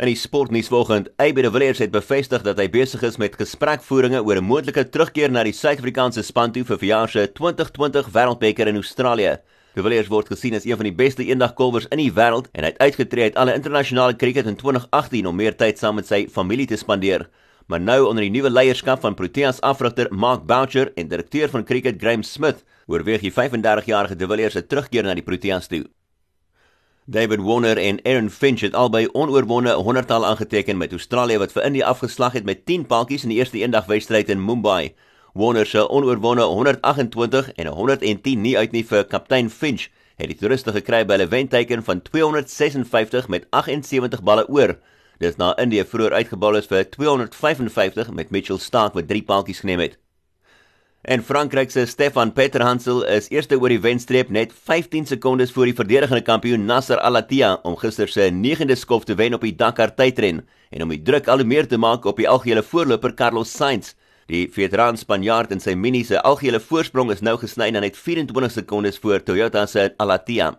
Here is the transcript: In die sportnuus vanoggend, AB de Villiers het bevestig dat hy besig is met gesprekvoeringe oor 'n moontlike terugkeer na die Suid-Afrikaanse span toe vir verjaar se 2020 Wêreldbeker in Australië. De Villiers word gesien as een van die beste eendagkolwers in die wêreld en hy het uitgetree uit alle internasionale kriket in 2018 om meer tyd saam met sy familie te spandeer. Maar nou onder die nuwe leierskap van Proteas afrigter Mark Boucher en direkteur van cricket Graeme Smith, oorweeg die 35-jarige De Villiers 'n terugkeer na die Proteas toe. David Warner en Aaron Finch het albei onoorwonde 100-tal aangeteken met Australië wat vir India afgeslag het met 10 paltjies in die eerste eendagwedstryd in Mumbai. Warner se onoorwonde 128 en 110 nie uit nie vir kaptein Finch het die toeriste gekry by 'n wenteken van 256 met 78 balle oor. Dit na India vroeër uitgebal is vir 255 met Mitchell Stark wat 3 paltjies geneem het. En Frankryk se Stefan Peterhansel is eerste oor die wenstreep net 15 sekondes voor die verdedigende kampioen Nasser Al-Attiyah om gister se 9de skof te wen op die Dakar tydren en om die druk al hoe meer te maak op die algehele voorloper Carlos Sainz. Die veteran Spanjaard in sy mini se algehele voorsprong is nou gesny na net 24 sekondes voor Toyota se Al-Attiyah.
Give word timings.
In 0.00 0.08
die 0.08 0.16
sportnuus 0.16 0.70
vanoggend, 0.72 1.10
AB 1.20 1.42
de 1.44 1.50
Villiers 1.52 1.80
het 1.82 1.90
bevestig 1.92 2.40
dat 2.40 2.56
hy 2.56 2.64
besig 2.72 3.02
is 3.04 3.18
met 3.20 3.34
gesprekvoeringe 3.36 4.22
oor 4.24 4.38
'n 4.40 4.48
moontlike 4.48 4.88
terugkeer 4.88 5.28
na 5.30 5.42
die 5.44 5.52
Suid-Afrikaanse 5.52 6.22
span 6.24 6.52
toe 6.52 6.64
vir 6.64 6.78
verjaar 6.78 7.08
se 7.08 7.26
2020 7.32 8.08
Wêreldbeker 8.08 8.66
in 8.66 8.80
Australië. 8.80 9.36
De 9.74 9.82
Villiers 9.82 10.08
word 10.08 10.32
gesien 10.32 10.54
as 10.54 10.64
een 10.64 10.76
van 10.76 10.88
die 10.88 10.94
beste 11.02 11.22
eendagkolwers 11.22 11.86
in 11.90 11.98
die 11.98 12.12
wêreld 12.12 12.48
en 12.52 12.64
hy 12.64 12.70
het 12.72 12.78
uitgetree 12.78 13.24
uit 13.24 13.36
alle 13.36 13.54
internasionale 13.54 14.16
kriket 14.16 14.46
in 14.46 14.56
2018 14.56 15.26
om 15.26 15.36
meer 15.36 15.56
tyd 15.56 15.78
saam 15.78 15.94
met 15.94 16.06
sy 16.06 16.28
familie 16.32 16.66
te 16.66 16.76
spandeer. 16.76 17.28
Maar 17.66 17.80
nou 17.80 18.06
onder 18.08 18.22
die 18.22 18.30
nuwe 18.30 18.50
leierskap 18.50 19.00
van 19.00 19.14
Proteas 19.14 19.60
afrigter 19.60 20.08
Mark 20.10 20.46
Boucher 20.46 20.92
en 20.96 21.08
direkteur 21.08 21.48
van 21.48 21.64
cricket 21.64 22.00
Graeme 22.00 22.24
Smith, 22.24 22.64
oorweeg 22.86 23.20
die 23.20 23.32
35-jarige 23.32 24.16
De 24.16 24.26
Villiers 24.26 24.56
'n 24.56 24.66
terugkeer 24.66 25.02
na 25.02 25.14
die 25.14 25.22
Proteas 25.22 25.66
toe. 25.66 25.84
David 27.10 27.40
Warner 27.40 27.76
en 27.76 27.98
Aaron 28.02 28.30
Finch 28.30 28.60
het 28.60 28.74
albei 28.74 29.08
onoorwonde 29.12 29.72
100-tal 29.74 30.26
aangeteken 30.26 30.76
met 30.76 30.92
Australië 30.92 31.38
wat 31.38 31.52
vir 31.52 31.64
India 31.66 31.86
afgeslag 31.86 32.32
het 32.32 32.44
met 32.44 32.60
10 32.66 32.84
paltjies 32.86 33.24
in 33.26 33.32
die 33.32 33.38
eerste 33.38 33.58
eendagwedstryd 33.58 34.28
in 34.30 34.44
Mumbai. 34.44 34.94
Warner 35.34 35.66
se 35.66 35.88
onoorwonde 35.88 36.42
128 36.42 37.52
en 37.52 37.66
110 37.66 38.40
nie 38.40 38.58
uit 38.58 38.70
nie 38.72 38.84
vir 38.86 39.02
kaptein 39.04 39.50
Finch 39.50 39.88
het 40.22 40.30
die 40.30 40.38
toeriste 40.38 40.70
gekry 40.72 41.02
by 41.06 41.18
'n 41.18 41.28
wenteken 41.28 41.82
van 41.82 42.02
256 42.02 43.28
met 43.28 43.46
78 43.50 44.22
balle 44.22 44.46
oor. 44.48 44.78
Dit 45.18 45.36
na 45.36 45.56
India 45.58 45.84
vroeër 45.84 46.12
uitgebal 46.12 46.56
is 46.56 46.66
vir 46.66 46.90
255 46.90 48.10
met 48.10 48.30
Mitchell 48.30 48.58
Stark 48.58 48.94
wat 48.94 49.08
3 49.08 49.22
paltjies 49.22 49.60
geneem 49.60 49.78
het. 49.78 49.98
En 51.02 51.22
Frankryk 51.22 51.70
se 51.70 51.86
Stefan 51.86 52.32
Peterhansel 52.32 53.06
is 53.08 53.30
eerste 53.32 53.56
oor 53.56 53.72
die 53.72 53.80
wenstreep 53.80 54.28
net 54.28 54.50
15 54.52 55.06
sekondes 55.08 55.52
voor 55.56 55.70
die 55.70 55.74
verdedigende 55.78 56.20
kampioen 56.20 56.66
Nasser 56.68 57.00
Al-Attiyah 57.00 57.56
om 57.64 57.78
gister 57.80 58.08
se 58.12 58.26
9de 58.28 58.76
skof 58.76 59.06
te 59.08 59.16
wen 59.16 59.32
op 59.32 59.46
die 59.46 59.54
Dakar 59.56 59.94
tydren 59.96 60.42
en 60.68 60.84
om 60.84 60.92
die 60.92 61.00
druk 61.00 61.32
al 61.32 61.40
hoe 61.40 61.48
meer 61.48 61.68
te 61.70 61.80
maak 61.80 62.04
op 62.04 62.20
die 62.20 62.28
algehele 62.28 62.60
voorloper 62.62 63.16
Carlos 63.16 63.48
Sainz. 63.48 63.94
Die 64.28 64.44
veteran 64.52 65.00
Spanjaard 65.00 65.56
in 65.56 65.64
sy 65.64 65.72
mini 65.72 66.04
se 66.04 66.20
algehele 66.20 66.60
voorsprong 66.60 67.16
is 67.16 67.24
nou 67.24 67.38
gesny 67.40 67.70
na 67.72 67.80
net 67.80 67.96
24 67.96 68.52
sekondes 68.60 69.00
voor 69.00 69.24
Toyota 69.24 69.64
se 69.66 69.94
Al-Attiyah. 69.96 70.52